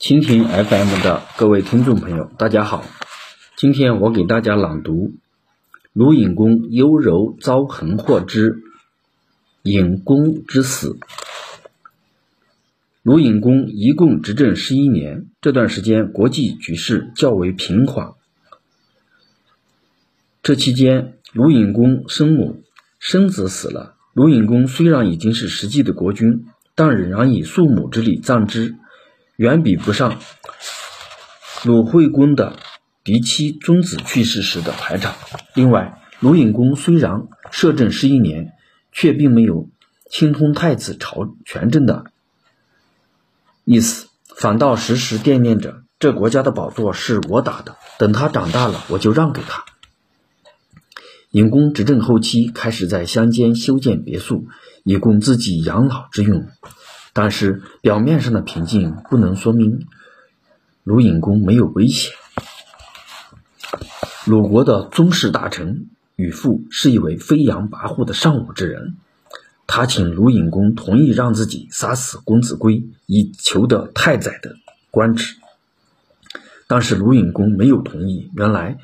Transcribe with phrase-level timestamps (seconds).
[0.00, 2.86] 蜻蜓 FM 的各位听众朋友，大家好。
[3.54, 5.12] 今天我给大家朗读
[5.92, 8.62] 鲁隐公幽柔遭横祸之
[9.62, 10.98] 隐公之死。
[13.02, 18.14] 鲁隐公一共执政十一年，这段时间国际局势较为平缓。
[20.42, 22.62] 这期间，鲁隐公生母
[22.98, 23.96] 生子死了。
[24.14, 28.76] 鲁隐公虽然已经是实际的国君，但仍然以庶母之礼葬之。
[29.40, 30.20] 远比不上
[31.64, 32.58] 鲁惠公的
[33.02, 35.14] 嫡妻宗子去世时的排场。
[35.54, 38.52] 另外，鲁隐公虽然摄政十一年，
[38.92, 39.70] 却并没有
[40.10, 42.12] 亲通太子朝权政的
[43.64, 49.64] 意思，反倒时时惦念着这国家的宝座是我打的，等他长大了，我就让给他。
[51.30, 54.48] 隐公执政后期，开始在乡间修建别墅，
[54.84, 56.46] 以供自己养老之用。
[57.12, 59.86] 但是表面上的平静不能说明
[60.84, 62.12] 鲁隐公没有危险。
[64.26, 68.96] 鲁国的宗室大臣宇父是一位飞扬跋扈的尚武之人，
[69.66, 74.56] 他请鲁隐公同意让自己杀死公子归，以求得太宰的
[74.90, 75.36] 官职。
[76.66, 78.30] 但是鲁隐公没有同意。
[78.36, 78.78] 原来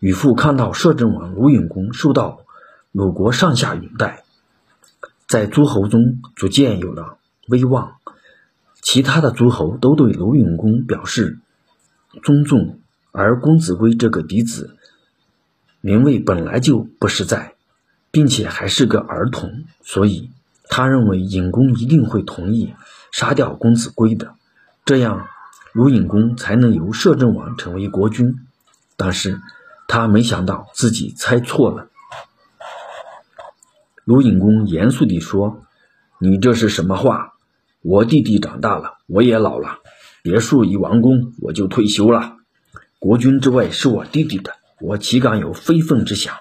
[0.00, 2.40] 宇父看到摄政王鲁隐公受到
[2.90, 4.24] 鲁国上下拥戴，
[5.26, 7.16] 在诸侯中逐渐有了。
[7.52, 7.96] 威望，
[8.80, 11.38] 其他的诸侯都对鲁隐公表示
[12.22, 14.78] 尊重，而公子归这个嫡子
[15.82, 17.54] 名位本来就不实在，
[18.10, 20.30] 并且还是个儿童，所以
[20.70, 22.74] 他认为隐公一定会同意
[23.12, 24.34] 杀掉公子归的，
[24.86, 25.26] 这样
[25.74, 28.38] 鲁隐公才能由摄政王成为国君。
[28.96, 29.40] 但是
[29.88, 31.88] 他没想到自己猜错了。
[34.04, 35.62] 鲁隐公严肃地说
[36.18, 37.31] ：“你这是什么话？”
[37.82, 39.80] 我弟弟长大了，我也老了，
[40.22, 42.36] 别墅已完工，我就退休了。
[43.00, 46.36] 国君之位是我弟弟的，我岂敢有非分之想？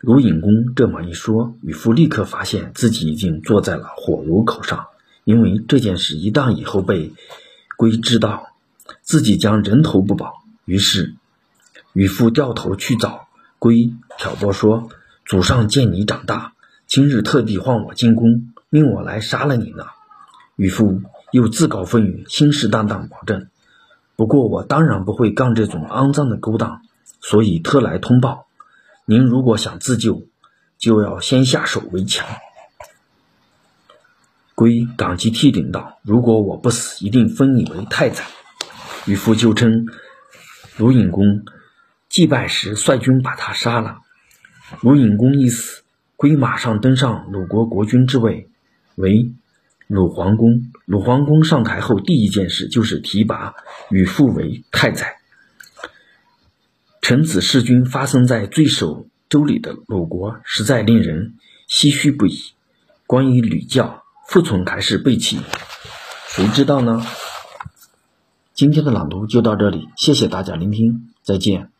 [0.00, 4.86] 鲁隐公这么一说，渔夫立刻发现自己已经坐在了火炉口上，
[5.22, 7.12] 因为这件事一旦以后被
[7.76, 8.48] 龟知道，
[9.02, 10.42] 自己将人头不保。
[10.64, 11.14] 于是，
[11.92, 13.28] 渔夫掉头去找
[13.60, 14.88] 龟，挑拨说
[15.24, 16.54] ：“祖上见你长大，
[16.88, 19.84] 今日特地唤我进宫。”命我来杀了你呢？
[20.56, 23.48] 渔夫又自告奋勇，信誓旦旦保证
[24.16, 26.80] ：“不过我当然不会干这种肮脏的勾当，
[27.20, 28.46] 所以特来通报。
[29.04, 30.22] 您如果想自救，
[30.78, 32.26] 就要先下手为强。”
[34.56, 38.24] 龟感激涕零道：“如果我不死，一定封你为太宰。”
[39.04, 39.86] 渔夫就称
[40.78, 41.44] 鲁隐公
[42.08, 43.98] 祭拜时率军把他杀了。
[44.80, 45.82] 鲁隐公一死，
[46.16, 48.48] 龟马上登上鲁国国君之位。
[48.96, 49.32] 为
[49.86, 50.70] 鲁桓公。
[50.84, 53.54] 鲁桓公上台后，第一件事就是提拔
[53.90, 55.18] 禹父为太宰。
[57.00, 61.34] 臣子弑君发生在最守周礼的鲁国，实在令人
[61.68, 62.38] 唏嘘不已。
[63.06, 65.40] 关于吕教，服从还是背弃，
[66.28, 67.04] 谁知道呢？
[68.54, 71.71] 今天的朗读就到这里，谢谢大家聆听，再见。